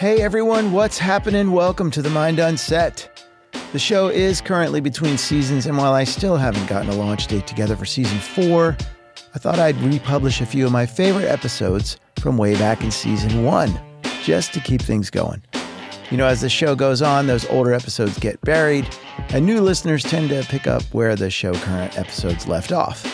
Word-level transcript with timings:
Hey 0.00 0.22
everyone, 0.22 0.72
what's 0.72 0.96
happening? 0.96 1.52
Welcome 1.52 1.90
to 1.90 2.00
the 2.00 2.08
Mind 2.08 2.38
Unset. 2.38 3.22
The 3.74 3.78
show 3.78 4.08
is 4.08 4.40
currently 4.40 4.80
between 4.80 5.18
seasons, 5.18 5.66
and 5.66 5.76
while 5.76 5.92
I 5.92 6.04
still 6.04 6.38
haven't 6.38 6.70
gotten 6.70 6.88
a 6.88 6.94
launch 6.94 7.26
date 7.26 7.46
together 7.46 7.76
for 7.76 7.84
season 7.84 8.16
four, 8.18 8.78
I 9.34 9.38
thought 9.38 9.58
I'd 9.58 9.76
republish 9.82 10.40
a 10.40 10.46
few 10.46 10.64
of 10.64 10.72
my 10.72 10.86
favorite 10.86 11.26
episodes 11.26 11.98
from 12.18 12.38
way 12.38 12.54
back 12.54 12.82
in 12.82 12.90
season 12.90 13.44
one, 13.44 13.78
just 14.22 14.54
to 14.54 14.60
keep 14.60 14.80
things 14.80 15.10
going. 15.10 15.42
You 16.10 16.16
know, 16.16 16.28
as 16.28 16.40
the 16.40 16.48
show 16.48 16.74
goes 16.74 17.02
on, 17.02 17.26
those 17.26 17.44
older 17.50 17.74
episodes 17.74 18.18
get 18.18 18.40
buried, 18.40 18.88
and 19.28 19.44
new 19.44 19.60
listeners 19.60 20.02
tend 20.02 20.30
to 20.30 20.42
pick 20.44 20.66
up 20.66 20.82
where 20.94 21.14
the 21.14 21.28
show 21.28 21.52
current 21.52 21.98
episodes 21.98 22.48
left 22.48 22.72
off. 22.72 23.04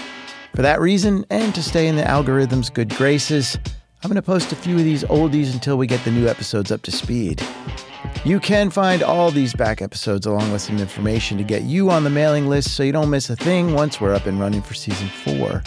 For 0.55 0.62
that 0.62 0.80
reason, 0.80 1.27
and 1.30 1.53
to 1.57 1.64
stay 1.64 1.89
in 1.89 1.96
the 1.96 2.09
algorithm's 2.09 2.71
good 2.71 2.91
graces, 2.91 3.59
I'm 4.03 4.09
going 4.11 4.16
to 4.16 4.23
post 4.23 4.52
a 4.52 4.57
few 4.57 4.77
of 4.77 4.84
these 4.84 5.05
oldies 5.05 5.52
until 5.52 5.79
we 5.79 5.87
get 5.87 6.05
the 6.05 6.11
new 6.11 6.29
episodes 6.29 6.70
up 6.70 6.83
to 6.83 6.93
speed. 6.93 7.43
You 8.25 8.39
can 8.39 8.70
find 8.70 9.03
all 9.03 9.30
these 9.30 9.55
back 9.55 9.80
episodes 9.80 10.27
along 10.27 10.53
with 10.53 10.61
some 10.61 10.79
information 10.79 11.39
to 11.39 11.45
get 11.45 11.62
you 11.62 11.91
on 11.91 12.05
the 12.05 12.11
mailing 12.11 12.47
list 12.47 12.77
so 12.77 12.83
you 12.83 12.93
don't 12.93 13.09
miss 13.09 13.30
a 13.30 13.37
thing 13.37 13.73
once 13.73 14.01
we're 14.01 14.15
up 14.15 14.27
and 14.27 14.39
running 14.39 14.62
for 14.62 14.75
season 14.75 15.09
four. 15.09 15.62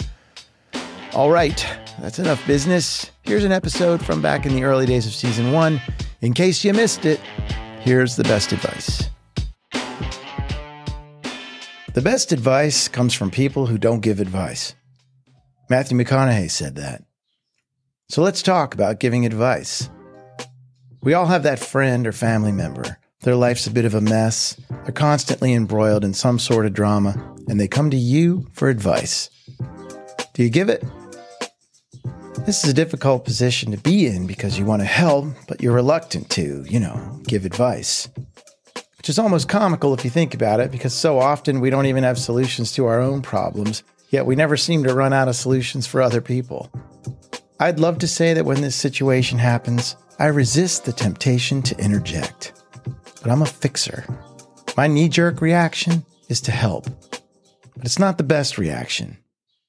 All 1.12 1.30
right, 1.30 1.66
that's 2.00 2.20
enough 2.20 2.46
business. 2.46 3.10
Here's 3.22 3.44
an 3.44 3.52
episode 3.52 4.04
from 4.04 4.22
back 4.22 4.46
in 4.46 4.54
the 4.54 4.62
early 4.62 4.86
days 4.86 5.06
of 5.06 5.12
season 5.12 5.50
one. 5.52 5.80
In 6.20 6.32
case 6.32 6.64
you 6.64 6.72
missed 6.72 7.04
it, 7.04 7.18
here's 7.80 8.14
the 8.14 8.24
best 8.24 8.52
advice. 8.52 9.08
The 11.92 12.02
best 12.02 12.30
advice 12.30 12.86
comes 12.86 13.12
from 13.12 13.32
people 13.32 13.66
who 13.66 13.76
don't 13.76 14.00
give 14.00 14.20
advice. 14.20 14.76
Matthew 15.68 15.98
McConaughey 15.98 16.50
said 16.50 16.76
that. 16.76 17.02
So 18.10 18.22
let's 18.22 18.42
talk 18.42 18.74
about 18.74 18.98
giving 18.98 19.24
advice. 19.24 19.88
We 21.00 21.14
all 21.14 21.26
have 21.26 21.44
that 21.44 21.60
friend 21.60 22.08
or 22.08 22.12
family 22.12 22.50
member. 22.50 22.98
Their 23.20 23.36
life's 23.36 23.68
a 23.68 23.70
bit 23.70 23.84
of 23.84 23.94
a 23.94 24.00
mess. 24.00 24.60
They're 24.82 24.90
constantly 24.90 25.54
embroiled 25.54 26.04
in 26.04 26.12
some 26.12 26.40
sort 26.40 26.66
of 26.66 26.72
drama, 26.72 27.14
and 27.46 27.60
they 27.60 27.68
come 27.68 27.88
to 27.90 27.96
you 27.96 28.48
for 28.52 28.68
advice. 28.68 29.30
Do 30.34 30.42
you 30.42 30.50
give 30.50 30.68
it? 30.68 30.82
This 32.46 32.64
is 32.64 32.70
a 32.70 32.74
difficult 32.74 33.24
position 33.24 33.70
to 33.70 33.78
be 33.78 34.08
in 34.08 34.26
because 34.26 34.58
you 34.58 34.64
want 34.64 34.82
to 34.82 34.86
help, 34.86 35.26
but 35.46 35.62
you're 35.62 35.72
reluctant 35.72 36.30
to, 36.30 36.64
you 36.68 36.80
know, 36.80 37.20
give 37.28 37.44
advice. 37.44 38.08
Which 38.96 39.08
is 39.08 39.20
almost 39.20 39.48
comical 39.48 39.94
if 39.94 40.02
you 40.02 40.10
think 40.10 40.34
about 40.34 40.58
it, 40.58 40.72
because 40.72 40.94
so 40.94 41.20
often 41.20 41.60
we 41.60 41.70
don't 41.70 41.86
even 41.86 42.02
have 42.02 42.18
solutions 42.18 42.72
to 42.72 42.86
our 42.86 43.00
own 43.00 43.22
problems, 43.22 43.84
yet 44.08 44.26
we 44.26 44.34
never 44.34 44.56
seem 44.56 44.82
to 44.82 44.94
run 44.94 45.12
out 45.12 45.28
of 45.28 45.36
solutions 45.36 45.86
for 45.86 46.02
other 46.02 46.20
people. 46.20 46.72
I'd 47.62 47.78
love 47.78 47.98
to 47.98 48.08
say 48.08 48.32
that 48.32 48.46
when 48.46 48.62
this 48.62 48.74
situation 48.74 49.38
happens, 49.38 49.94
I 50.18 50.28
resist 50.28 50.86
the 50.86 50.94
temptation 50.94 51.60
to 51.64 51.78
interject. 51.78 52.54
But 53.20 53.30
I'm 53.30 53.42
a 53.42 53.46
fixer. 53.46 54.06
My 54.78 54.86
knee 54.86 55.10
jerk 55.10 55.42
reaction 55.42 56.06
is 56.30 56.40
to 56.42 56.52
help. 56.52 56.86
But 57.76 57.84
it's 57.84 57.98
not 57.98 58.16
the 58.16 58.24
best 58.24 58.56
reaction. 58.56 59.18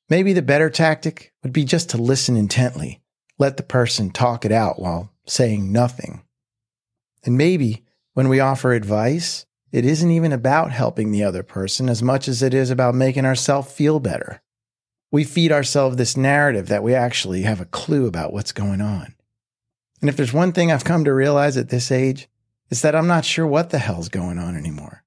Maybe 0.10 0.32
the 0.32 0.42
better 0.42 0.70
tactic 0.70 1.34
would 1.44 1.52
be 1.52 1.66
just 1.66 1.90
to 1.90 1.98
listen 1.98 2.38
intently, 2.38 3.02
let 3.38 3.58
the 3.58 3.64
person 3.64 4.10
talk 4.10 4.46
it 4.46 4.54
out 4.54 4.80
while 4.80 5.12
saying 5.26 5.74
nothing. 5.74 6.24
And 7.26 7.38
maybe 7.38 7.84
when 8.14 8.30
we 8.30 8.40
offer 8.40 8.72
advice, 8.72 9.46
it 9.74 9.84
isn't 9.84 10.12
even 10.12 10.32
about 10.32 10.72
helping 10.72 11.12
the 11.12 11.26
other 11.26 11.44
person 11.44 11.90
as 11.90 12.02
much 12.02 12.30
as 12.30 12.42
it 12.42 12.54
is 12.54 12.70
about 12.70 12.96
making 12.96 13.26
ourselves 13.26 13.70
feel 13.70 14.00
better. 14.00 14.42
We 15.12 15.24
feed 15.26 15.52
ourselves 15.52 15.98
this 15.98 16.16
narrative 16.16 16.68
that 16.68 16.84
we 16.84 16.96
actually 16.96 17.42
have 17.42 17.60
a 17.60 17.66
clue 17.66 18.08
about 18.08 18.32
what's 18.32 18.54
going 18.54 18.82
on. 18.82 19.14
And 20.00 20.10
if 20.10 20.18
there's 20.18 20.34
one 20.34 20.54
thing 20.54 20.72
I've 20.72 20.86
come 20.86 21.04
to 21.04 21.14
realize 21.14 21.58
at 21.58 21.70
this 21.70 21.92
age, 21.92 22.28
it's 22.70 22.82
that 22.82 22.96
I'm 22.96 23.08
not 23.08 23.26
sure 23.26 23.46
what 23.46 23.70
the 23.70 23.80
hell's 23.80 24.10
going 24.10 24.40
on 24.40 24.56
anymore. 24.56 25.04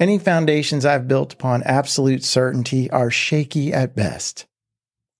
Any 0.00 0.18
foundations 0.18 0.84
I've 0.84 1.08
built 1.08 1.32
upon 1.32 1.62
absolute 1.62 2.24
certainty 2.24 2.90
are 2.90 3.10
shaky 3.10 3.72
at 3.72 3.96
best. 3.96 4.46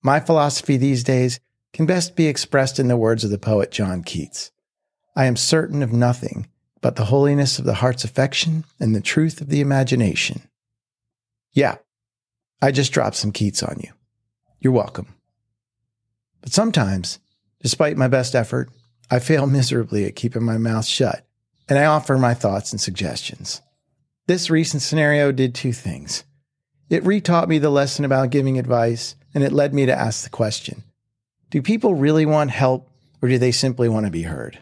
My 0.03 0.21
philosophy 0.21 0.77
these 0.77 1.05
days 1.05 1.41
can 1.73 1.87
best 1.87 2.17
be 2.17 2.27
expressed 2.27 2.79
in 2.79 2.89
the 2.89 2.97
words 2.97 3.25
of 3.25 3.31
the 3.31 3.39
poet 3.39 3.71
John 3.71 4.03
Keats 4.03 4.51
I 5.17 5.25
am 5.25 5.37
certain 5.37 5.83
of 5.83 5.93
nothing 5.93 6.47
but 6.81 6.95
the 6.95 7.07
holiness 7.07 7.59
of 7.59 7.65
the 7.65 7.75
heart's 7.75 8.05
affection 8.05 8.65
and 8.79 8.95
the 8.95 9.01
truth 9.01 9.41
of 9.41 9.49
the 9.49 9.61
imagination. 9.61 10.43
Yeah, 11.53 11.79
I 12.63 12.71
just 12.71 12.93
dropped 12.93 13.17
some 13.17 13.33
Keats 13.33 13.63
on 13.63 13.81
you. 13.83 13.91
You're 14.61 14.73
welcome. 14.73 15.15
But 16.41 16.53
sometimes, 16.53 17.19
despite 17.63 17.97
my 17.97 18.09
best 18.09 18.35
effort, 18.35 18.71
I 19.11 19.19
fail 19.19 19.47
miserably 19.49 20.05
at 20.05 20.17
keeping 20.17 20.45
my 20.45 20.59
mouth 20.59 20.85
shut, 20.85 21.27
and 21.69 21.79
I 21.79 21.85
offer 21.85 22.19
my 22.19 22.35
thoughts 22.35 22.73
and 22.73 22.81
suggestions. 22.81 23.61
This 24.27 24.51
recent 24.51 24.83
scenario 24.83 25.33
did 25.33 25.55
two 25.55 25.73
things. 25.73 26.25
It 26.91 27.05
retaught 27.05 27.49
me 27.49 27.59
the 27.59 27.71
lesson 27.71 28.05
about 28.05 28.31
giving 28.31 28.59
advice, 28.59 29.15
and 29.35 29.45
it 29.45 29.53
led 29.53 29.75
me 29.75 29.87
to 29.87 29.95
ask 29.95 30.25
the 30.25 30.31
question 30.31 30.83
Do 31.51 31.63
people 31.63 31.95
really 31.95 32.27
want 32.27 32.51
help, 32.51 32.91
or 33.23 33.29
do 33.29 33.39
they 33.39 33.53
simply 33.53 33.89
want 33.89 34.07
to 34.07 34.13
be 34.13 34.23
heard? 34.23 34.59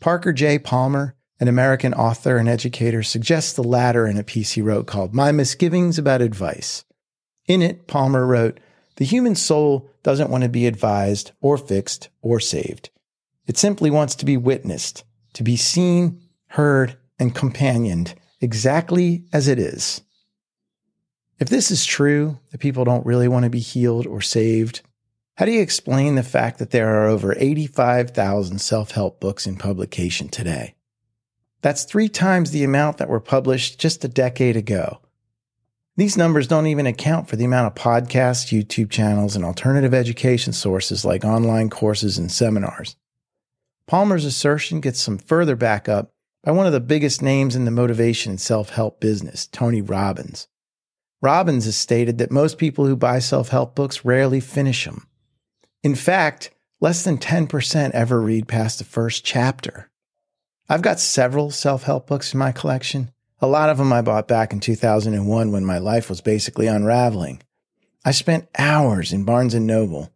Parker 0.00 0.32
J. 0.32 0.58
Palmer, 0.58 1.14
an 1.40 1.48
American 1.48 1.94
author 1.94 2.36
and 2.36 2.48
educator, 2.48 3.02
suggests 3.02 3.52
the 3.52 3.62
latter 3.62 4.06
in 4.06 4.16
a 4.16 4.22
piece 4.22 4.52
he 4.52 4.62
wrote 4.62 4.86
called 4.86 5.14
My 5.14 5.32
Misgivings 5.32 5.98
About 5.98 6.22
Advice. 6.22 6.84
In 7.46 7.62
it, 7.62 7.86
Palmer 7.86 8.26
wrote, 8.26 8.60
The 8.96 9.04
human 9.04 9.34
soul 9.34 9.90
doesn't 10.02 10.30
want 10.30 10.44
to 10.44 10.48
be 10.48 10.66
advised 10.66 11.32
or 11.40 11.58
fixed 11.58 12.08
or 12.22 12.40
saved. 12.40 12.90
It 13.46 13.58
simply 13.58 13.90
wants 13.90 14.14
to 14.16 14.24
be 14.24 14.36
witnessed, 14.36 15.04
to 15.34 15.42
be 15.42 15.56
seen, 15.56 16.20
heard, 16.48 16.96
and 17.18 17.34
companioned 17.34 18.14
exactly 18.40 19.24
as 19.32 19.48
it 19.48 19.58
is. 19.58 20.02
If 21.38 21.48
this 21.48 21.70
is 21.70 21.84
true, 21.84 22.38
that 22.52 22.60
people 22.60 22.84
don't 22.84 23.06
really 23.06 23.28
want 23.28 23.44
to 23.44 23.50
be 23.50 23.60
healed 23.60 24.06
or 24.06 24.20
saved, 24.20 24.82
how 25.36 25.46
do 25.46 25.52
you 25.52 25.60
explain 25.60 26.14
the 26.14 26.22
fact 26.22 26.60
that 26.60 26.70
there 26.70 26.94
are 26.94 27.08
over 27.08 27.34
85,000 27.36 28.60
self 28.60 28.92
help 28.92 29.18
books 29.18 29.46
in 29.46 29.56
publication 29.56 30.28
today? 30.28 30.76
That's 31.60 31.84
three 31.84 32.08
times 32.08 32.50
the 32.50 32.62
amount 32.62 32.98
that 32.98 33.08
were 33.08 33.20
published 33.20 33.80
just 33.80 34.04
a 34.04 34.08
decade 34.08 34.56
ago. 34.56 35.00
These 35.96 36.16
numbers 36.16 36.48
don't 36.48 36.66
even 36.66 36.86
account 36.86 37.28
for 37.28 37.36
the 37.36 37.44
amount 37.44 37.68
of 37.68 37.80
podcasts, 37.80 38.52
YouTube 38.52 38.90
channels, 38.90 39.36
and 39.36 39.44
alternative 39.44 39.94
education 39.94 40.52
sources 40.52 41.04
like 41.04 41.24
online 41.24 41.70
courses 41.70 42.18
and 42.18 42.32
seminars. 42.32 42.96
Palmer's 43.86 44.24
assertion 44.24 44.80
gets 44.80 45.00
some 45.00 45.18
further 45.18 45.54
backup 45.54 46.10
by 46.42 46.50
one 46.50 46.66
of 46.66 46.72
the 46.72 46.80
biggest 46.80 47.22
names 47.22 47.54
in 47.54 47.64
the 47.64 47.70
motivation 47.70 48.30
and 48.30 48.40
self 48.40 48.70
help 48.70 49.00
business, 49.00 49.46
Tony 49.46 49.80
Robbins. 49.80 50.48
Robbins 51.22 51.64
has 51.64 51.76
stated 51.76 52.18
that 52.18 52.30
most 52.30 52.58
people 52.58 52.86
who 52.86 52.96
buy 52.96 53.20
self 53.20 53.50
help 53.50 53.76
books 53.76 54.04
rarely 54.04 54.40
finish 54.40 54.84
them. 54.84 55.06
In 55.84 55.94
fact, 55.94 56.50
less 56.80 57.04
than 57.04 57.18
10% 57.18 57.92
ever 57.92 58.20
read 58.20 58.48
past 58.48 58.78
the 58.78 58.84
first 58.84 59.24
chapter. 59.24 59.90
I've 60.68 60.82
got 60.82 60.98
several 60.98 61.52
self 61.52 61.84
help 61.84 62.08
books 62.08 62.34
in 62.34 62.38
my 62.38 62.50
collection. 62.50 63.12
A 63.44 63.54
lot 63.54 63.68
of 63.68 63.76
them 63.76 63.92
I 63.92 64.00
bought 64.00 64.26
back 64.26 64.54
in 64.54 64.60
2001 64.60 65.52
when 65.52 65.66
my 65.66 65.76
life 65.76 66.08
was 66.08 66.22
basically 66.22 66.66
unraveling. 66.66 67.42
I 68.02 68.10
spent 68.10 68.48
hours 68.58 69.12
in 69.12 69.24
Barnes 69.24 69.52
and 69.52 69.66
Noble. 69.66 70.10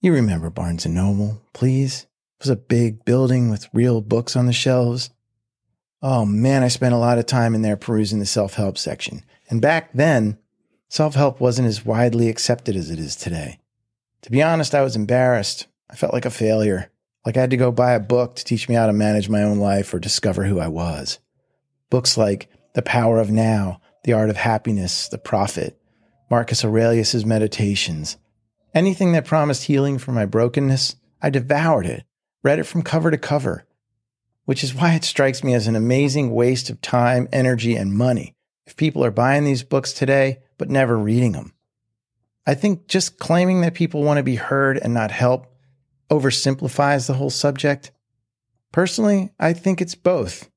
You 0.00 0.12
remember 0.12 0.50
Barnes 0.50 0.84
Noble, 0.84 1.40
please? 1.52 2.08
It 2.40 2.46
was 2.46 2.50
a 2.50 2.56
big 2.56 3.04
building 3.04 3.50
with 3.50 3.72
real 3.72 4.00
books 4.00 4.34
on 4.34 4.46
the 4.46 4.52
shelves. 4.52 5.10
Oh 6.02 6.24
man, 6.24 6.64
I 6.64 6.66
spent 6.66 6.92
a 6.92 6.98
lot 6.98 7.18
of 7.18 7.26
time 7.26 7.54
in 7.54 7.62
there 7.62 7.76
perusing 7.76 8.18
the 8.18 8.26
self 8.26 8.54
help 8.54 8.76
section. 8.76 9.22
And 9.48 9.62
back 9.62 9.92
then, 9.92 10.36
self 10.88 11.14
help 11.14 11.40
wasn't 11.40 11.68
as 11.68 11.84
widely 11.84 12.28
accepted 12.28 12.74
as 12.74 12.90
it 12.90 12.98
is 12.98 13.14
today. 13.14 13.60
To 14.22 14.30
be 14.32 14.42
honest, 14.42 14.74
I 14.74 14.82
was 14.82 14.96
embarrassed. 14.96 15.68
I 15.88 15.94
felt 15.94 16.12
like 16.12 16.26
a 16.26 16.30
failure, 16.30 16.90
like 17.24 17.36
I 17.36 17.42
had 17.42 17.50
to 17.50 17.56
go 17.56 17.70
buy 17.70 17.92
a 17.92 18.00
book 18.00 18.34
to 18.34 18.44
teach 18.44 18.68
me 18.68 18.74
how 18.74 18.88
to 18.88 18.92
manage 18.92 19.28
my 19.28 19.44
own 19.44 19.58
life 19.58 19.94
or 19.94 20.00
discover 20.00 20.42
who 20.42 20.58
I 20.58 20.66
was. 20.66 21.20
Books 21.90 22.16
like 22.16 22.48
The 22.74 22.82
Power 22.82 23.20
of 23.20 23.30
Now, 23.30 23.80
The 24.04 24.12
Art 24.12 24.30
of 24.30 24.36
Happiness, 24.36 25.08
The 25.08 25.18
Prophet, 25.18 25.78
Marcus 26.30 26.64
Aurelius' 26.64 27.24
Meditations. 27.24 28.16
Anything 28.74 29.12
that 29.12 29.26
promised 29.26 29.64
healing 29.64 29.98
for 29.98 30.12
my 30.12 30.24
brokenness, 30.24 30.96
I 31.20 31.30
devoured 31.30 31.86
it 31.86 32.04
read 32.42 32.58
it 32.58 32.64
from 32.64 32.82
cover 32.82 33.10
to 33.10 33.18
cover, 33.18 33.66
which 34.44 34.64
is 34.64 34.74
why 34.74 34.94
it 34.94 35.04
strikes 35.04 35.44
me 35.44 35.54
as 35.54 35.66
an 35.66 35.76
amazing 35.76 36.32
waste 36.32 36.70
of 36.70 36.80
time, 36.80 37.28
energy, 37.32 37.76
and 37.76 37.92
money 37.92 38.34
if 38.66 38.76
people 38.76 39.04
are 39.04 39.10
buying 39.10 39.44
these 39.44 39.62
books 39.62 39.92
today 39.92 40.38
but 40.58 40.70
never 40.70 40.98
reading 40.98 41.32
them. 41.32 41.54
I 42.46 42.54
think 42.54 42.86
just 42.86 43.18
claiming 43.18 43.60
that 43.60 43.74
people 43.74 44.02
want 44.02 44.18
to 44.18 44.22
be 44.22 44.36
heard 44.36 44.78
and 44.78 44.94
not 44.94 45.10
help 45.10 45.46
oversimplifies 46.10 47.06
the 47.06 47.14
whole 47.14 47.30
subject. 47.30 47.92
Personally, 48.72 49.30
I 49.38 49.52
think 49.52 49.80
it's 49.80 49.94
both. 49.94 50.49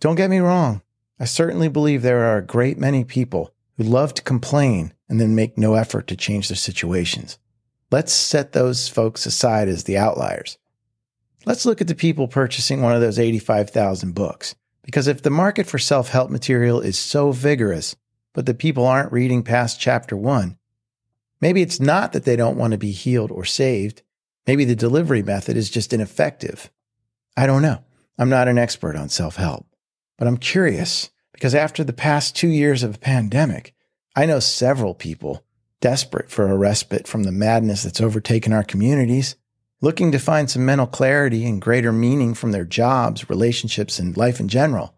Don't 0.00 0.16
get 0.16 0.30
me 0.30 0.38
wrong. 0.38 0.82
I 1.18 1.24
certainly 1.24 1.68
believe 1.68 2.02
there 2.02 2.24
are 2.26 2.38
a 2.38 2.46
great 2.46 2.78
many 2.78 3.02
people 3.04 3.52
who 3.76 3.84
love 3.84 4.14
to 4.14 4.22
complain 4.22 4.92
and 5.08 5.20
then 5.20 5.34
make 5.34 5.58
no 5.58 5.74
effort 5.74 6.06
to 6.08 6.16
change 6.16 6.48
their 6.48 6.56
situations. 6.56 7.38
Let's 7.90 8.12
set 8.12 8.52
those 8.52 8.88
folks 8.88 9.26
aside 9.26 9.68
as 9.68 9.84
the 9.84 9.96
outliers. 9.96 10.58
let's 11.46 11.64
look 11.64 11.80
at 11.80 11.86
the 11.86 11.94
people 11.94 12.28
purchasing 12.28 12.82
one 12.82 12.94
of 12.94 13.00
those 13.00 13.18
85,000 13.18 14.14
books. 14.14 14.54
Because 14.82 15.06
if 15.06 15.22
the 15.22 15.30
market 15.30 15.66
for 15.66 15.78
self 15.78 16.10
help 16.10 16.30
material 16.30 16.80
is 16.80 16.98
so 16.98 17.32
vigorous, 17.32 17.96
but 18.34 18.46
the 18.46 18.54
people 18.54 18.86
aren't 18.86 19.12
reading 19.12 19.42
past 19.42 19.80
chapter 19.80 20.16
one, 20.16 20.58
maybe 21.40 21.62
it's 21.62 21.80
not 21.80 22.12
that 22.12 22.24
they 22.24 22.36
don't 22.36 22.56
want 22.56 22.72
to 22.72 22.78
be 22.78 22.90
healed 22.90 23.30
or 23.30 23.44
saved. 23.44 24.02
Maybe 24.46 24.64
the 24.64 24.76
delivery 24.76 25.22
method 25.22 25.56
is 25.56 25.70
just 25.70 25.92
ineffective. 25.92 26.70
I 27.36 27.46
don't 27.46 27.62
know. 27.62 27.84
I'm 28.18 28.30
not 28.30 28.48
an 28.48 28.58
expert 28.58 28.96
on 28.96 29.08
self 29.08 29.36
help, 29.36 29.66
but 30.18 30.26
I'm 30.26 30.36
curious 30.36 31.10
because 31.32 31.54
after 31.54 31.84
the 31.84 31.92
past 31.92 32.36
two 32.36 32.48
years 32.48 32.82
of 32.82 32.96
a 32.96 32.98
pandemic, 32.98 33.74
I 34.14 34.26
know 34.26 34.40
several 34.40 34.94
people 34.94 35.44
desperate 35.80 36.28
for 36.28 36.48
a 36.48 36.56
respite 36.56 37.06
from 37.06 37.22
the 37.22 37.32
madness 37.32 37.84
that's 37.84 38.00
overtaken 38.00 38.52
our 38.52 38.64
communities, 38.64 39.36
looking 39.80 40.10
to 40.10 40.18
find 40.18 40.50
some 40.50 40.66
mental 40.66 40.88
clarity 40.88 41.46
and 41.46 41.62
greater 41.62 41.92
meaning 41.92 42.34
from 42.34 42.50
their 42.50 42.64
jobs, 42.64 43.30
relationships, 43.30 44.00
and 44.00 44.16
life 44.16 44.40
in 44.40 44.48
general. 44.48 44.94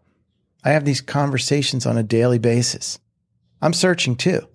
I 0.63 0.71
have 0.71 0.85
these 0.85 1.01
conversations 1.01 1.85
on 1.85 1.97
a 1.97 2.03
daily 2.03 2.39
basis. 2.39 2.99
I'm 3.61 3.73
searching 3.73 4.15
too. 4.15 4.47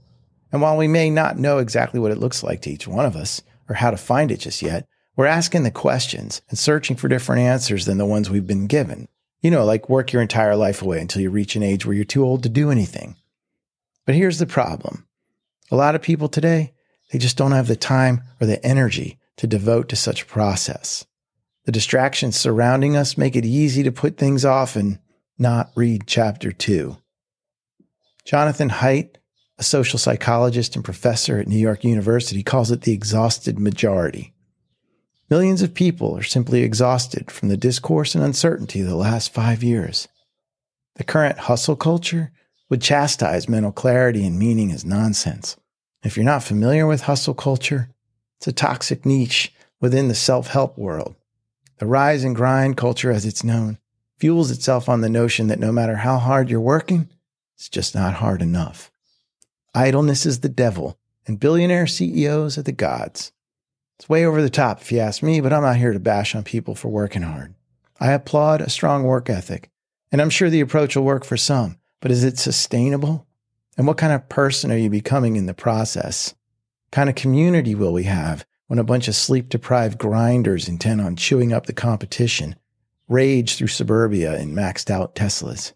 And 0.50 0.60
while 0.60 0.76
we 0.76 0.88
may 0.88 1.10
not 1.10 1.38
know 1.38 1.58
exactly 1.58 2.00
what 2.00 2.12
it 2.12 2.18
looks 2.18 2.42
like 2.42 2.62
to 2.62 2.70
each 2.70 2.88
one 2.88 3.06
of 3.06 3.14
us 3.14 3.42
or 3.68 3.76
how 3.76 3.90
to 3.90 3.96
find 3.96 4.32
it 4.32 4.40
just 4.40 4.62
yet, 4.62 4.86
we're 5.16 5.26
asking 5.26 5.62
the 5.62 5.70
questions 5.70 6.42
and 6.48 6.58
searching 6.58 6.96
for 6.96 7.08
different 7.08 7.42
answers 7.42 7.86
than 7.86 7.98
the 7.98 8.04
ones 8.04 8.28
we've 8.28 8.46
been 8.46 8.66
given. 8.66 9.08
You 9.46 9.52
know, 9.52 9.64
like 9.64 9.88
work 9.88 10.12
your 10.12 10.22
entire 10.22 10.56
life 10.56 10.82
away 10.82 11.00
until 11.00 11.22
you 11.22 11.30
reach 11.30 11.54
an 11.54 11.62
age 11.62 11.86
where 11.86 11.94
you're 11.94 12.04
too 12.04 12.24
old 12.24 12.42
to 12.42 12.48
do 12.48 12.72
anything. 12.72 13.14
But 14.04 14.16
here's 14.16 14.40
the 14.40 14.44
problem 14.46 15.06
a 15.70 15.76
lot 15.76 15.94
of 15.94 16.02
people 16.02 16.28
today, 16.28 16.74
they 17.12 17.20
just 17.20 17.36
don't 17.36 17.52
have 17.52 17.68
the 17.68 17.76
time 17.76 18.22
or 18.40 18.48
the 18.48 18.60
energy 18.66 19.20
to 19.36 19.46
devote 19.46 19.88
to 19.90 19.94
such 19.94 20.22
a 20.22 20.26
process. 20.26 21.06
The 21.64 21.70
distractions 21.70 22.34
surrounding 22.34 22.96
us 22.96 23.16
make 23.16 23.36
it 23.36 23.44
easy 23.44 23.84
to 23.84 23.92
put 23.92 24.16
things 24.16 24.44
off 24.44 24.74
and 24.74 24.98
not 25.38 25.70
read 25.76 26.08
chapter 26.08 26.50
two. 26.50 26.96
Jonathan 28.24 28.70
Haidt, 28.70 29.14
a 29.58 29.62
social 29.62 30.00
psychologist 30.00 30.74
and 30.74 30.84
professor 30.84 31.38
at 31.38 31.46
New 31.46 31.56
York 31.56 31.84
University, 31.84 32.42
calls 32.42 32.72
it 32.72 32.80
the 32.80 32.92
exhausted 32.92 33.60
majority. 33.60 34.34
Millions 35.28 35.60
of 35.60 35.74
people 35.74 36.16
are 36.16 36.22
simply 36.22 36.62
exhausted 36.62 37.32
from 37.32 37.48
the 37.48 37.56
discourse 37.56 38.14
and 38.14 38.22
uncertainty 38.22 38.82
of 38.82 38.86
the 38.86 38.94
last 38.94 39.32
five 39.32 39.62
years. 39.62 40.06
The 40.94 41.04
current 41.04 41.38
hustle 41.38 41.74
culture 41.74 42.30
would 42.68 42.80
chastise 42.80 43.48
mental 43.48 43.72
clarity 43.72 44.24
and 44.24 44.38
meaning 44.38 44.70
as 44.70 44.84
nonsense. 44.84 45.56
If 46.04 46.16
you're 46.16 46.24
not 46.24 46.44
familiar 46.44 46.86
with 46.86 47.02
hustle 47.02 47.34
culture, 47.34 47.90
it's 48.38 48.46
a 48.46 48.52
toxic 48.52 49.04
niche 49.04 49.52
within 49.80 50.06
the 50.06 50.14
self 50.14 50.48
help 50.48 50.78
world. 50.78 51.16
The 51.78 51.86
rise 51.86 52.22
and 52.22 52.34
grind 52.34 52.76
culture, 52.76 53.10
as 53.10 53.26
it's 53.26 53.42
known, 53.42 53.78
fuels 54.18 54.52
itself 54.52 54.88
on 54.88 55.00
the 55.00 55.08
notion 55.08 55.48
that 55.48 55.58
no 55.58 55.72
matter 55.72 55.96
how 55.96 56.18
hard 56.18 56.48
you're 56.48 56.60
working, 56.60 57.08
it's 57.56 57.68
just 57.68 57.96
not 57.96 58.14
hard 58.14 58.42
enough. 58.42 58.92
Idleness 59.74 60.24
is 60.24 60.40
the 60.40 60.48
devil, 60.48 60.98
and 61.26 61.40
billionaire 61.40 61.88
CEOs 61.88 62.56
are 62.56 62.62
the 62.62 62.72
gods. 62.72 63.32
It's 63.98 64.08
way 64.10 64.26
over 64.26 64.42
the 64.42 64.50
top, 64.50 64.82
if 64.82 64.92
you 64.92 64.98
ask 64.98 65.22
me, 65.22 65.40
but 65.40 65.54
I'm 65.54 65.62
not 65.62 65.76
here 65.76 65.94
to 65.94 65.98
bash 65.98 66.34
on 66.34 66.44
people 66.44 66.74
for 66.74 66.88
working 66.88 67.22
hard. 67.22 67.54
I 67.98 68.12
applaud 68.12 68.60
a 68.60 68.68
strong 68.68 69.04
work 69.04 69.30
ethic, 69.30 69.70
and 70.12 70.20
I'm 70.20 70.28
sure 70.28 70.50
the 70.50 70.60
approach 70.60 70.96
will 70.96 71.04
work 71.04 71.24
for 71.24 71.38
some, 71.38 71.78
but 72.00 72.10
is 72.10 72.22
it 72.22 72.38
sustainable? 72.38 73.26
And 73.78 73.86
what 73.86 73.96
kind 73.96 74.12
of 74.12 74.28
person 74.28 74.70
are 74.70 74.76
you 74.76 74.90
becoming 74.90 75.36
in 75.36 75.46
the 75.46 75.54
process? 75.54 76.34
What 76.84 76.90
kind 76.92 77.08
of 77.08 77.14
community 77.14 77.74
will 77.74 77.92
we 77.92 78.04
have 78.04 78.44
when 78.66 78.78
a 78.78 78.84
bunch 78.84 79.08
of 79.08 79.14
sleep 79.14 79.48
deprived 79.48 79.96
grinders 79.96 80.68
intent 80.68 81.00
on 81.00 81.16
chewing 81.16 81.54
up 81.54 81.64
the 81.64 81.72
competition 81.72 82.56
rage 83.08 83.56
through 83.56 83.68
suburbia 83.68 84.38
in 84.38 84.52
maxed 84.52 84.90
out 84.90 85.14
Teslas? 85.14 85.72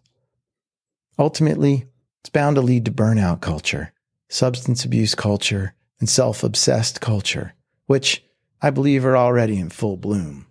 Ultimately, 1.17 1.85
it's 2.19 2.29
bound 2.29 2.55
to 2.55 2.61
lead 2.61 2.85
to 2.85 2.91
burnout 2.91 3.41
culture, 3.41 3.93
substance 4.29 4.85
abuse 4.85 5.15
culture, 5.15 5.73
and 5.99 6.07
self 6.07 6.43
obsessed 6.43 7.01
culture 7.01 7.55
which 7.91 8.23
I 8.61 8.69
believe 8.69 9.03
are 9.03 9.17
already 9.17 9.59
in 9.59 9.69
full 9.69 9.97
bloom. 9.97 10.45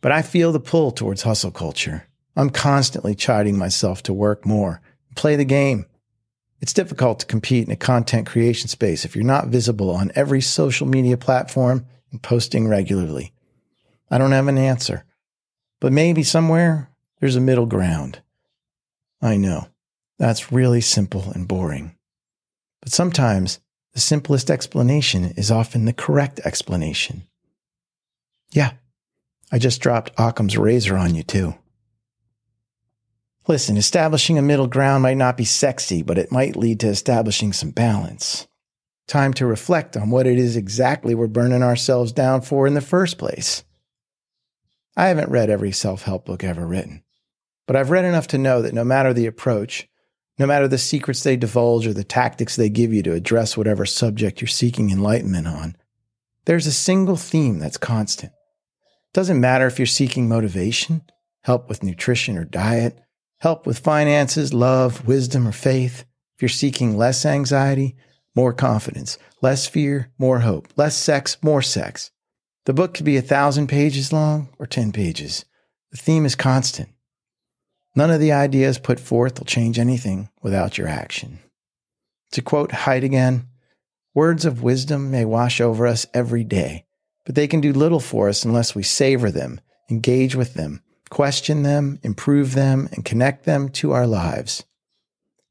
But 0.00 0.10
I 0.10 0.22
feel 0.22 0.50
the 0.50 0.58
pull 0.58 0.90
towards 0.90 1.22
hustle 1.22 1.52
culture. 1.52 2.08
I'm 2.34 2.50
constantly 2.50 3.14
chiding 3.14 3.56
myself 3.56 4.02
to 4.02 4.12
work 4.12 4.44
more, 4.44 4.80
play 5.14 5.36
the 5.36 5.44
game. 5.44 5.86
It's 6.60 6.72
difficult 6.72 7.20
to 7.20 7.26
compete 7.26 7.64
in 7.64 7.70
a 7.70 7.76
content 7.76 8.26
creation 8.26 8.66
space 8.66 9.04
if 9.04 9.14
you're 9.14 9.24
not 9.24 9.46
visible 9.46 9.92
on 9.92 10.10
every 10.16 10.40
social 10.40 10.88
media 10.88 11.16
platform 11.16 11.86
and 12.10 12.20
posting 12.20 12.66
regularly. 12.66 13.32
I 14.10 14.18
don't 14.18 14.32
have 14.32 14.48
an 14.48 14.58
answer, 14.58 15.04
but 15.78 15.92
maybe 15.92 16.24
somewhere 16.24 16.90
there's 17.20 17.36
a 17.36 17.40
middle 17.40 17.66
ground. 17.66 18.20
I 19.22 19.36
know 19.36 19.68
that's 20.18 20.50
really 20.50 20.80
simple 20.80 21.30
and 21.30 21.46
boring. 21.46 21.94
But 22.80 22.90
sometimes 22.90 23.60
the 23.98 24.02
simplest 24.02 24.48
explanation 24.48 25.24
is 25.36 25.50
often 25.50 25.84
the 25.84 25.92
correct 25.92 26.38
explanation. 26.44 27.26
Yeah, 28.52 28.74
I 29.50 29.58
just 29.58 29.80
dropped 29.80 30.12
Occam's 30.16 30.56
razor 30.56 30.96
on 30.96 31.16
you 31.16 31.24
too. 31.24 31.56
Listen, 33.48 33.76
establishing 33.76 34.38
a 34.38 34.42
middle 34.42 34.68
ground 34.68 35.02
might 35.02 35.16
not 35.16 35.36
be 35.36 35.44
sexy, 35.44 36.02
but 36.02 36.16
it 36.16 36.30
might 36.30 36.54
lead 36.54 36.78
to 36.78 36.86
establishing 36.86 37.52
some 37.52 37.72
balance. 37.72 38.46
Time 39.08 39.34
to 39.34 39.46
reflect 39.46 39.96
on 39.96 40.10
what 40.10 40.28
it 40.28 40.38
is 40.38 40.54
exactly 40.54 41.16
we're 41.16 41.26
burning 41.26 41.64
ourselves 41.64 42.12
down 42.12 42.42
for 42.42 42.68
in 42.68 42.74
the 42.74 42.80
first 42.80 43.18
place. 43.18 43.64
I 44.96 45.08
haven't 45.08 45.32
read 45.32 45.50
every 45.50 45.72
self 45.72 46.02
help 46.02 46.24
book 46.24 46.44
ever 46.44 46.64
written, 46.64 47.02
but 47.66 47.74
I've 47.74 47.90
read 47.90 48.04
enough 48.04 48.28
to 48.28 48.38
know 48.38 48.62
that 48.62 48.74
no 48.74 48.84
matter 48.84 49.12
the 49.12 49.26
approach, 49.26 49.87
no 50.38 50.46
matter 50.46 50.68
the 50.68 50.78
secrets 50.78 51.22
they 51.22 51.36
divulge 51.36 51.86
or 51.86 51.92
the 51.92 52.04
tactics 52.04 52.56
they 52.56 52.68
give 52.68 52.92
you 52.92 53.02
to 53.02 53.12
address 53.12 53.56
whatever 53.56 53.84
subject 53.84 54.40
you're 54.40 54.48
seeking 54.48 54.90
enlightenment 54.90 55.46
on, 55.46 55.76
there's 56.44 56.66
a 56.66 56.72
single 56.72 57.16
theme 57.16 57.58
that's 57.58 57.76
constant. 57.76 58.32
It 58.32 59.14
doesn't 59.14 59.40
matter 59.40 59.66
if 59.66 59.78
you're 59.78 59.86
seeking 59.86 60.28
motivation, 60.28 61.02
help 61.42 61.68
with 61.68 61.82
nutrition 61.82 62.38
or 62.38 62.44
diet, 62.44 62.98
help 63.38 63.66
with 63.66 63.78
finances, 63.78 64.54
love, 64.54 65.06
wisdom, 65.06 65.46
or 65.46 65.52
faith. 65.52 66.04
If 66.36 66.42
you're 66.42 66.48
seeking 66.48 66.96
less 66.96 67.26
anxiety, 67.26 67.96
more 68.34 68.52
confidence, 68.52 69.18
less 69.42 69.66
fear, 69.66 70.12
more 70.18 70.40
hope, 70.40 70.68
less 70.76 70.96
sex, 70.96 71.36
more 71.42 71.62
sex. 71.62 72.10
The 72.66 72.72
book 72.72 72.94
could 72.94 73.06
be 73.06 73.16
a 73.16 73.22
thousand 73.22 73.66
pages 73.68 74.12
long 74.12 74.48
or 74.58 74.66
10 74.66 74.92
pages. 74.92 75.44
The 75.90 75.96
theme 75.96 76.24
is 76.24 76.36
constant. 76.36 76.90
None 77.94 78.10
of 78.10 78.20
the 78.20 78.32
ideas 78.32 78.78
put 78.78 79.00
forth 79.00 79.38
will 79.38 79.46
change 79.46 79.78
anything 79.78 80.28
without 80.42 80.78
your 80.78 80.88
action. 80.88 81.40
To 82.32 82.42
quote 82.42 82.70
Haidt 82.70 83.04
again, 83.04 83.48
words 84.14 84.44
of 84.44 84.62
wisdom 84.62 85.10
may 85.10 85.24
wash 85.24 85.60
over 85.60 85.86
us 85.86 86.06
every 86.12 86.44
day, 86.44 86.86
but 87.24 87.34
they 87.34 87.48
can 87.48 87.60
do 87.60 87.72
little 87.72 88.00
for 88.00 88.28
us 88.28 88.44
unless 88.44 88.74
we 88.74 88.82
savor 88.82 89.30
them, 89.30 89.60
engage 89.90 90.34
with 90.34 90.54
them, 90.54 90.82
question 91.10 91.62
them, 91.62 91.98
improve 92.02 92.54
them, 92.54 92.88
and 92.92 93.04
connect 93.04 93.44
them 93.44 93.68
to 93.70 93.92
our 93.92 94.06
lives. 94.06 94.64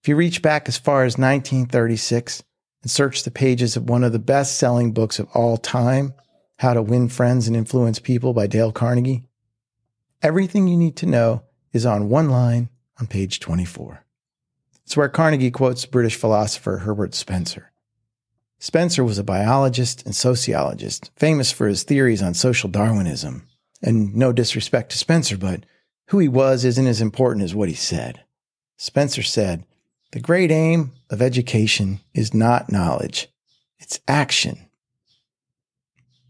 If 0.01 0.07
you 0.07 0.15
reach 0.15 0.41
back 0.41 0.67
as 0.67 0.77
far 0.77 1.03
as 1.03 1.17
1936 1.17 2.43
and 2.83 2.91
search 2.91 3.23
the 3.23 3.31
pages 3.31 3.75
of 3.75 3.89
one 3.89 4.03
of 4.03 4.11
the 4.11 4.19
best 4.19 4.57
selling 4.57 4.93
books 4.93 5.19
of 5.19 5.27
all 5.33 5.57
time, 5.57 6.13
How 6.59 6.73
to 6.73 6.81
Win 6.81 7.09
Friends 7.09 7.47
and 7.47 7.57
Influence 7.57 7.99
People 7.99 8.33
by 8.33 8.47
Dale 8.47 8.71
Carnegie, 8.71 9.23
everything 10.21 10.67
you 10.67 10.77
need 10.77 10.95
to 10.97 11.05
know 11.05 11.43
is 11.77 11.85
on 11.85 12.09
one 12.09 12.29
line 12.29 12.67
on 12.99 13.07
page 13.07 13.39
24. 13.39 14.03
It's 14.83 14.97
where 14.97 15.07
Carnegie 15.07 15.51
quotes 15.51 15.85
British 15.85 16.15
philosopher 16.15 16.79
Herbert 16.79 17.13
Spencer. 17.13 17.71
Spencer 18.59 19.03
was 19.03 19.19
a 19.19 19.23
biologist 19.23 20.03
and 20.05 20.15
sociologist, 20.15 21.11
famous 21.15 21.51
for 21.51 21.67
his 21.67 21.83
theories 21.83 22.23
on 22.23 22.33
social 22.33 22.69
Darwinism. 22.69 23.47
And 23.81 24.15
no 24.15 24.33
disrespect 24.33 24.91
to 24.91 24.97
Spencer, 24.97 25.37
but 25.37 25.65
who 26.07 26.17
he 26.17 26.27
was 26.27 26.65
isn't 26.65 26.87
as 26.87 26.99
important 26.99 27.43
as 27.43 27.53
what 27.53 27.69
he 27.69 27.75
said. 27.75 28.23
Spencer 28.77 29.21
said, 29.21 29.63
The 30.13 30.19
great 30.19 30.49
aim 30.49 30.93
of 31.11 31.21
education 31.21 31.99
is 32.15 32.33
not 32.33 32.71
knowledge, 32.71 33.27
it's 33.77 33.99
action. 34.07 34.67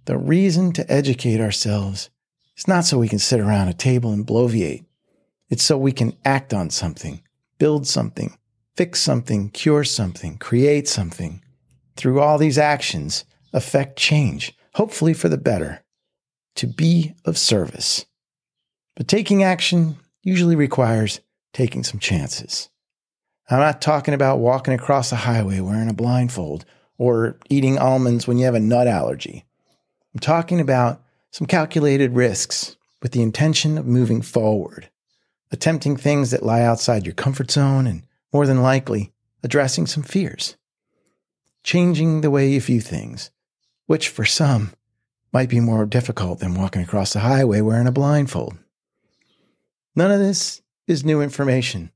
The 0.06 0.18
reason 0.18 0.74
to 0.74 0.92
educate 0.92 1.40
ourselves 1.40 2.10
is 2.58 2.68
not 2.68 2.86
so 2.86 2.98
we 2.98 3.08
can 3.08 3.20
sit 3.20 3.40
around 3.40 3.70
a 3.70 3.74
table 3.74 4.12
and 4.12 4.26
bloviate. 4.26 4.86
It's 5.50 5.64
so 5.64 5.78
we 5.78 5.92
can 5.92 6.18
act 6.26 6.54
on 6.54 6.70
something, 6.70 7.22
build 7.58 7.88
something, 7.88 8.38
fix 8.76 9.00
something, 9.02 9.50
cure 9.50 9.84
something, 9.84 10.38
create 10.38 10.88
something. 10.88 11.44
Through 11.96 12.20
all 12.20 12.38
these 12.38 12.58
actions, 12.58 13.26
affect 13.54 13.98
change, 13.98 14.56
hopefully 14.76 15.14
for 15.14 15.30
the 15.30 15.38
better, 15.38 15.84
to 16.56 16.68
be 16.68 17.14
of 17.26 17.38
service. 17.38 18.06
But 18.96 19.08
taking 19.08 19.44
action 19.44 19.98
usually 20.22 20.56
requires 20.56 21.22
taking 21.54 21.84
some 21.84 22.00
chances. 22.00 22.70
I'm 23.50 23.60
not 23.60 23.82
talking 23.82 24.14
about 24.14 24.40
walking 24.40 24.74
across 24.74 25.12
a 25.12 25.18
highway 25.18 25.62
wearing 25.62 25.90
a 25.90 25.94
blindfold 25.94 26.66
or 26.98 27.38
eating 27.50 27.78
almonds 27.78 28.28
when 28.28 28.38
you 28.38 28.46
have 28.46 28.56
a 28.56 28.60
nut 28.60 28.88
allergy. 28.88 29.46
I'm 30.14 30.20
talking 30.20 30.60
about 30.60 31.02
some 31.32 31.48
calculated 31.48 32.14
risks 32.14 32.76
with 33.02 33.14
the 33.14 33.22
intention 33.22 33.78
of 33.78 33.86
moving 33.86 34.22
forward, 34.22 34.90
attempting 35.52 35.98
things 35.98 36.32
that 36.32 36.44
lie 36.44 36.62
outside 36.62 37.06
your 37.06 37.16
comfort 37.16 37.52
zone 37.52 37.88
and, 37.88 38.04
more 38.34 38.46
than 38.46 38.62
likely, 38.62 39.14
addressing 39.44 39.88
some 39.88 40.04
fears, 40.04 40.58
changing 41.64 42.22
the 42.22 42.32
way 42.32 42.50
you 42.50 42.60
view 42.60 42.82
things, 42.82 43.32
which 43.86 44.10
for 44.10 44.26
some 44.26 44.74
might 45.32 45.50
be 45.50 45.60
more 45.60 45.86
difficult 45.86 46.40
than 46.40 46.56
walking 46.56 46.82
across 46.82 47.14
the 47.14 47.20
highway 47.20 47.62
wearing 47.62 47.88
a 47.88 47.92
blindfold. 47.92 48.58
None 49.96 50.12
of 50.12 50.20
this 50.20 50.62
is 50.88 51.04
new 51.04 51.22
information. 51.22 51.92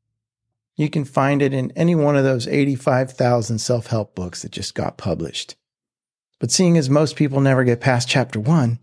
You 0.76 0.90
can 0.90 1.06
find 1.06 1.42
it 1.42 1.54
in 1.54 1.72
any 1.76 1.96
one 1.96 2.16
of 2.16 2.24
those 2.24 2.48
85,000 2.48 3.60
self 3.60 3.88
help 3.88 4.16
books 4.16 4.42
that 4.42 4.52
just 4.52 4.74
got 4.74 4.98
published. 4.98 5.56
But 6.40 6.52
seeing 6.52 6.78
as 6.78 6.90
most 6.90 7.16
people 7.16 7.40
never 7.40 7.64
get 7.64 7.82
past 7.82 8.10
chapter 8.10 8.40
one, 8.40 8.80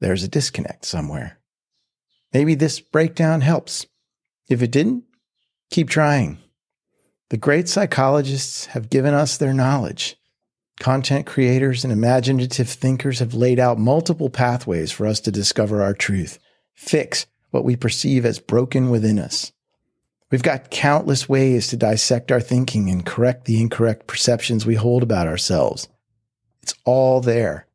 there's 0.00 0.22
a 0.22 0.28
disconnect 0.28 0.84
somewhere. 0.84 1.38
Maybe 2.32 2.54
this 2.54 2.78
breakdown 2.78 3.40
helps. 3.40 3.86
If 4.48 4.62
it 4.62 4.70
didn't, 4.70 5.04
keep 5.70 5.88
trying. 5.88 6.38
The 7.30 7.36
great 7.36 7.68
psychologists 7.68 8.66
have 8.66 8.90
given 8.90 9.14
us 9.14 9.36
their 9.36 9.54
knowledge. 9.54 10.16
Content 10.78 11.26
creators 11.26 11.84
and 11.84 11.92
imaginative 11.92 12.68
thinkers 12.68 13.20
have 13.20 13.32
laid 13.32 13.58
out 13.58 13.78
multiple 13.78 14.28
pathways 14.28 14.90
for 14.90 15.06
us 15.06 15.20
to 15.20 15.30
discover 15.30 15.82
our 15.82 15.94
truth, 15.94 16.38
fix 16.74 17.26
what 17.50 17.64
we 17.64 17.76
perceive 17.76 18.26
as 18.26 18.38
broken 18.38 18.90
within 18.90 19.18
us. 19.18 19.52
We've 20.30 20.42
got 20.42 20.70
countless 20.70 21.28
ways 21.28 21.68
to 21.68 21.76
dissect 21.76 22.32
our 22.32 22.40
thinking 22.40 22.90
and 22.90 23.06
correct 23.06 23.44
the 23.44 23.60
incorrect 23.60 24.08
perceptions 24.08 24.66
we 24.66 24.74
hold 24.74 25.02
about 25.02 25.28
ourselves. 25.28 25.88
It's 26.62 26.74
all 26.84 27.20
there. 27.20 27.68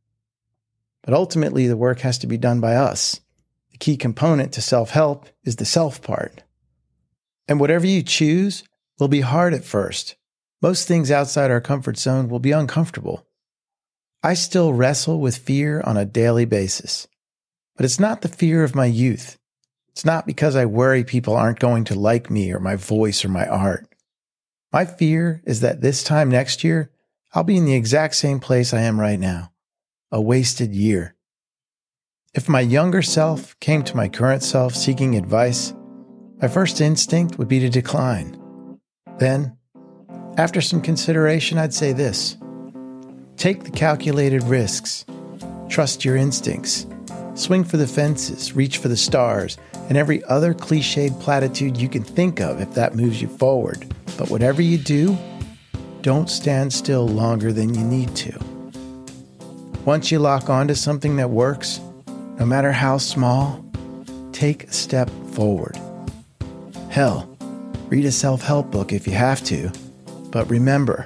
But 1.03 1.13
ultimately, 1.13 1.67
the 1.67 1.77
work 1.77 2.01
has 2.01 2.17
to 2.19 2.27
be 2.27 2.37
done 2.37 2.59
by 2.59 2.75
us. 2.75 3.21
The 3.71 3.77
key 3.77 3.95
component 3.95 4.51
to 4.53 4.61
self 4.61 4.89
help 4.89 5.27
is 5.43 5.55
the 5.55 5.65
self 5.65 6.01
part. 6.01 6.43
And 7.49 7.59
whatever 7.59 7.87
you 7.87 8.03
choose 8.03 8.63
will 8.99 9.07
be 9.07 9.21
hard 9.21 9.55
at 9.55 9.65
first. 9.65 10.15
Most 10.61 10.87
things 10.87 11.09
outside 11.09 11.49
our 11.49 11.59
comfort 11.59 11.97
zone 11.97 12.29
will 12.29 12.39
be 12.39 12.51
uncomfortable. 12.51 13.25
I 14.21 14.35
still 14.35 14.73
wrestle 14.73 15.19
with 15.19 15.37
fear 15.37 15.81
on 15.81 15.97
a 15.97 16.05
daily 16.05 16.45
basis, 16.45 17.07
but 17.75 17.85
it's 17.85 17.99
not 17.99 18.21
the 18.21 18.27
fear 18.27 18.63
of 18.63 18.75
my 18.75 18.85
youth. 18.85 19.39
It's 19.87 20.05
not 20.05 20.27
because 20.27 20.55
I 20.55 20.65
worry 20.65 21.03
people 21.03 21.35
aren't 21.35 21.59
going 21.59 21.85
to 21.85 21.99
like 21.99 22.29
me 22.29 22.53
or 22.53 22.59
my 22.59 22.75
voice 22.75 23.25
or 23.25 23.29
my 23.29 23.47
art. 23.47 23.87
My 24.71 24.85
fear 24.85 25.41
is 25.45 25.61
that 25.61 25.81
this 25.81 26.03
time 26.03 26.29
next 26.29 26.63
year, 26.63 26.91
I'll 27.33 27.43
be 27.43 27.57
in 27.57 27.65
the 27.65 27.73
exact 27.73 28.15
same 28.15 28.39
place 28.39 28.73
I 28.73 28.81
am 28.81 28.99
right 28.99 29.19
now 29.19 29.51
a 30.11 30.19
wasted 30.19 30.73
year. 30.73 31.15
If 32.33 32.49
my 32.49 32.61
younger 32.61 33.01
self 33.01 33.59
came 33.59 33.83
to 33.83 33.95
my 33.95 34.09
current 34.09 34.43
self 34.43 34.75
seeking 34.75 35.15
advice, 35.15 35.73
my 36.41 36.47
first 36.47 36.79
instinct 36.79 37.37
would 37.37 37.47
be 37.47 37.59
to 37.59 37.69
decline. 37.69 38.37
Then, 39.17 39.57
after 40.37 40.61
some 40.61 40.81
consideration, 40.81 41.57
I'd 41.57 41.73
say 41.73 41.91
this 41.91 42.37
take 43.35 43.63
the 43.63 43.71
calculated 43.71 44.43
risks, 44.43 45.05
trust 45.67 46.05
your 46.05 46.15
instincts, 46.15 46.87
swing 47.33 47.63
for 47.63 47.77
the 47.77 47.87
fences, 47.87 48.55
reach 48.55 48.77
for 48.77 48.87
the 48.87 48.97
stars, 48.97 49.57
and 49.89 49.97
every 49.97 50.23
other 50.25 50.53
cliched 50.53 51.19
platitude 51.19 51.77
you 51.77 51.89
can 51.89 52.03
think 52.03 52.39
of 52.39 52.61
if 52.61 52.73
that 52.73 52.95
moves 52.95 53.21
you 53.21 53.27
forward. 53.27 53.93
But 54.17 54.29
whatever 54.29 54.61
you 54.61 54.77
do, 54.77 55.17
don't 56.01 56.29
stand 56.29 56.71
still 56.71 57.07
longer 57.07 57.51
than 57.51 57.73
you 57.73 57.83
need 57.83 58.15
to. 58.15 58.39
Once 59.85 60.11
you 60.11 60.19
lock 60.19 60.49
onto 60.49 60.75
something 60.75 61.17
that 61.17 61.29
works, 61.29 61.81
no 62.37 62.45
matter 62.45 62.71
how 62.71 62.97
small, 62.97 63.65
take 64.31 64.65
a 64.65 64.73
step 64.73 65.09
forward. 65.31 65.77
Hell, 66.89 67.29
read 67.89 68.05
a 68.05 68.11
self 68.11 68.41
help 68.41 68.71
book 68.71 68.91
if 68.91 69.05
you 69.05 69.13
have 69.13 69.43
to, 69.43 69.71
but 70.31 70.49
remember, 70.49 71.05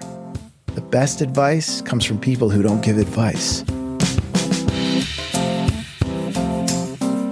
the 0.75 0.81
best 0.81 1.19
advice 1.19 1.81
comes 1.81 2.05
from 2.05 2.19
people 2.19 2.49
who 2.49 2.63
don't 2.63 2.81
give 2.81 2.97
advice. 2.97 3.65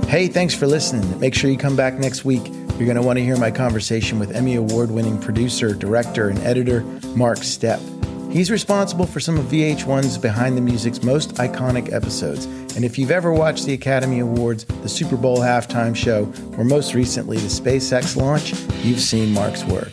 Hey, 0.10 0.28
thanks 0.28 0.54
for 0.54 0.68
listening. 0.68 1.18
Make 1.22 1.34
sure 1.34 1.50
you 1.50 1.58
come 1.58 1.78
back 1.78 1.94
next 1.98 2.26
week. 2.26 2.46
You're 2.46 2.86
going 2.86 2.96
to 2.96 3.02
want 3.02 3.18
to 3.20 3.24
hear 3.24 3.38
my 3.38 3.52
conversation 3.52 4.20
with 4.20 4.36
Emmy 4.36 4.56
Award 4.56 4.92
winning 4.92 5.18
producer, 5.18 5.74
director, 5.74 6.28
and 6.28 6.38
editor 6.40 6.82
Mark 7.16 7.40
Stepp. 7.40 8.01
He's 8.32 8.50
responsible 8.50 9.06
for 9.06 9.20
some 9.20 9.38
of 9.38 9.48
VH1's 9.48 10.18
Behind 10.18 10.56
the 10.56 10.62
Music's 10.62 11.04
most 11.04 11.36
iconic 11.36 11.92
episodes. 11.92 12.46
And 12.78 12.86
if 12.86 12.98
you've 12.98 13.12
ever 13.12 13.34
watched 13.34 13.66
the 13.66 13.74
Academy 13.74 14.20
Awards, 14.20 14.64
the 14.64 14.88
Super 14.88 15.18
Bowl 15.18 15.40
halftime 15.40 15.94
show, 15.94 16.32
or 16.58 16.64
most 16.64 16.94
recently 16.94 17.36
the 17.38 17.50
SpaceX 17.50 18.16
launch, 18.16 18.54
you've 18.86 19.02
seen 19.02 19.34
Mark's 19.34 19.66
work. 19.66 19.92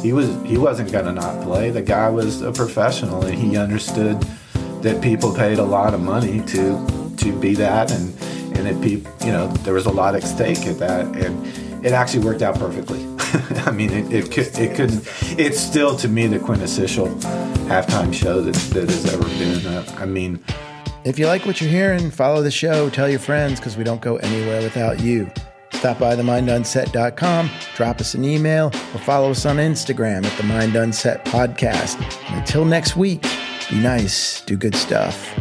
He 0.00 0.12
was 0.12 0.28
he 0.46 0.58
wasn't 0.58 0.92
going 0.92 1.06
to 1.06 1.12
not 1.12 1.42
play. 1.42 1.70
The 1.70 1.82
guy 1.82 2.08
was 2.08 2.40
a 2.40 2.52
professional 2.52 3.24
and 3.24 3.36
he 3.36 3.56
understood 3.56 4.20
that 4.82 5.02
people 5.02 5.34
paid 5.34 5.58
a 5.58 5.64
lot 5.64 5.92
of 5.92 6.00
money 6.00 6.42
to 6.46 7.14
to 7.16 7.36
be 7.40 7.56
that 7.56 7.90
and 7.90 8.16
and 8.56 8.68
it 8.68 8.90
you 9.26 9.32
know 9.32 9.48
there 9.64 9.74
was 9.74 9.86
a 9.86 9.92
lot 9.92 10.14
at 10.14 10.22
stake 10.22 10.66
at 10.66 10.78
that 10.78 11.04
and 11.16 11.84
it 11.84 11.92
actually 11.92 12.24
worked 12.24 12.42
out 12.42 12.58
perfectly 12.58 13.04
i 13.66 13.70
mean 13.70 13.90
it, 13.90 14.12
it, 14.12 14.30
could, 14.30 14.46
it 14.58 14.76
couldn't 14.76 15.02
it's 15.38 15.58
still 15.58 15.96
to 15.96 16.08
me 16.08 16.26
the 16.26 16.38
quintessential 16.38 17.08
halftime 17.68 18.12
show 18.12 18.40
that, 18.40 18.54
that 18.74 18.88
has 18.88 19.12
ever 19.12 19.24
been 19.38 19.66
uh, 19.66 19.96
i 19.98 20.06
mean 20.06 20.42
if 21.04 21.18
you 21.18 21.26
like 21.26 21.46
what 21.46 21.60
you're 21.60 21.70
hearing 21.70 22.10
follow 22.10 22.42
the 22.42 22.50
show 22.50 22.90
tell 22.90 23.08
your 23.08 23.18
friends 23.18 23.58
because 23.58 23.76
we 23.76 23.84
don't 23.84 24.02
go 24.02 24.16
anywhere 24.16 24.60
without 24.60 25.00
you. 25.00 25.30
Stop 25.72 25.98
by 25.98 26.14
themindunset.com 26.14 27.50
drop 27.74 28.00
us 28.00 28.14
an 28.14 28.24
email 28.24 28.66
or 28.66 29.00
follow 29.00 29.30
us 29.30 29.46
on 29.46 29.56
instagram 29.56 30.26
at 30.26 30.36
the 30.36 30.44
mind 30.44 30.76
unset 30.76 31.24
podcast. 31.24 31.96
And 32.28 32.40
until 32.40 32.66
next 32.66 32.96
week 32.96 33.22
be 33.70 33.80
nice 33.80 34.42
do 34.42 34.56
good 34.56 34.74
stuff 34.74 35.32